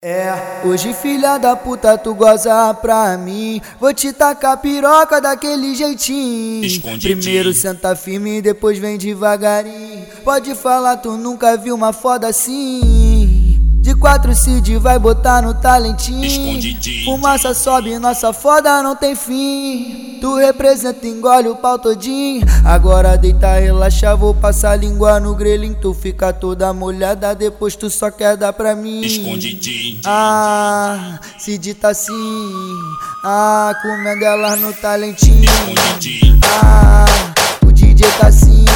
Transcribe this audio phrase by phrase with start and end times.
[0.00, 3.60] É, hoje filha da puta tu goza pra mim.
[3.80, 6.64] Vou te tacar piroca daquele jeitinho.
[7.00, 10.06] Primeiro senta firme, depois vem devagarinho.
[10.22, 13.07] Pode falar, tu nunca viu uma foda assim
[13.88, 17.06] De quatro cid vai botar no talentinho Escondidinho.
[17.06, 23.58] Fumaça sobe, nossa foda não tem fim Tu representa, engole o pau todinho Agora deita,
[23.58, 28.52] relaxa, vou passar língua no grelhinho Tu fica toda molhada, depois tu só quer dar
[28.52, 30.02] pra mim Escondidinho.
[30.04, 32.12] ah, se dita assim.
[33.24, 35.44] Ah, comendo elas no talentinho.
[35.44, 36.38] Escondidinho.
[36.44, 37.06] Ah,
[37.66, 38.67] o DJ tá assim.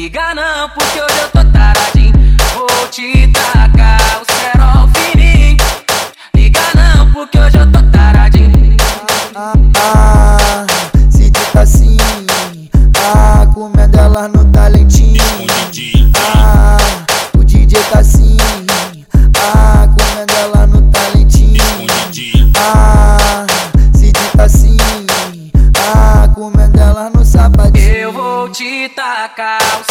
[0.00, 2.14] Liga não, porque hoje eu tô taradinho.
[2.54, 5.58] Vou te tacar o cerol fininho.
[6.34, 8.78] Liga não, porque hoje eu tô taradinho.
[9.36, 10.64] Ah,
[11.10, 11.98] se dita assim.
[12.96, 15.22] Ah, comendo elas no talentinho.
[15.22, 16.12] Escondidinho.
[16.16, 16.78] Ah,
[17.38, 18.38] o DJ tá assim.
[19.36, 21.62] Ah, comendo ela no talentinho.
[21.62, 22.52] Escondidinho.
[22.56, 23.46] Ah,
[23.92, 24.78] se dita assim.
[25.76, 27.84] Ah, comendo ela no sapatinho.
[27.84, 29.89] Eu vou te tacar o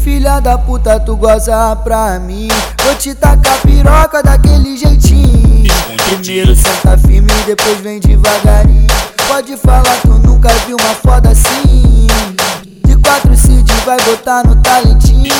[0.00, 2.48] filha da puta tu goza pra mim.
[2.82, 5.70] Vou te tacar piroca daquele jeitinho.
[6.08, 8.86] Primeiro senta firme, depois vem devagarinho.
[9.28, 12.06] Pode falar, tu nunca viu uma foda assim.
[12.84, 15.30] De quatro cid vai botar no talentinho.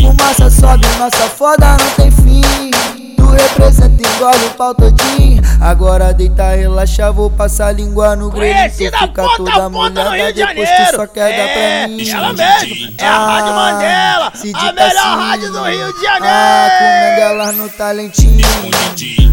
[0.00, 2.93] Fumaça sobe, nossa foda não tem fim
[3.34, 8.98] representa, engole o pau todinho Agora deita, relaxa, vou passar língua no grelho Tu fica
[9.08, 10.90] ponta toda a ponta no molhada, Rio de depois Janeiro.
[10.92, 12.94] tu só quer dar é, pra mim ela mesmo.
[12.98, 15.28] É a Rádio Ah, Mandela, se a melhor assim.
[15.28, 16.74] rádio do Rio de Ah, Janeiro.
[16.78, 18.46] comendo elas no talentinho.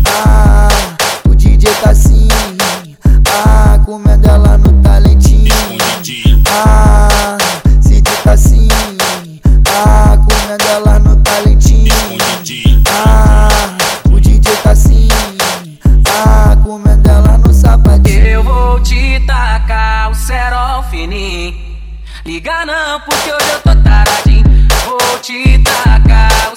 [0.08, 0.68] Ah,
[20.92, 21.58] fininho.
[22.26, 24.44] Liga não, porque hoje eu tô taradinho.
[24.86, 26.54] Vou te tacar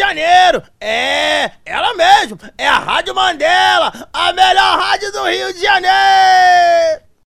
[0.00, 0.62] de Janeiro.
[0.80, 2.38] É, ela mesmo.
[2.56, 6.19] É a Rádio Mandela, a melhor rádio do Rio de Janeiro.